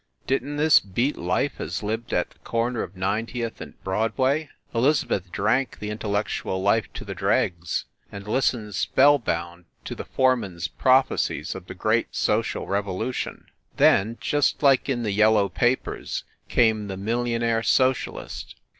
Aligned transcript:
Didn 0.25 0.53
t 0.57 0.57
this 0.57 0.79
beat 0.79 1.15
life 1.15 1.61
as 1.61 1.83
lived 1.83 2.11
at 2.11 2.31
the 2.31 2.39
corner 2.39 2.81
of 2.81 2.95
Ninetieth 2.95 3.61
and 3.61 3.79
Broadway? 3.83 4.49
Elizabeth 4.73 5.31
drank 5.31 5.77
the 5.77 5.91
intellectual 5.91 6.59
life 6.59 6.91
to 6.93 7.05
the 7.05 7.13
dregs 7.13 7.85
and 8.11 8.27
listened 8.27 8.73
spellbound 8.73 9.65
to 9.85 9.93
the 9.93 10.05
foreman 10.05 10.55
s 10.55 10.67
prophecies 10.67 11.53
of 11.53 11.67
the 11.67 11.75
great 11.75 12.15
Social 12.15 12.65
Revolution. 12.65 13.45
Then, 13.77 14.17
just 14.19 14.63
like 14.63 14.89
in 14.89 15.03
the 15.03 15.11
yellow 15.11 15.49
papers, 15.49 16.23
came 16.49 16.87
the 16.87 16.97
Millionaire 16.97 17.61
Socialist. 17.61 18.55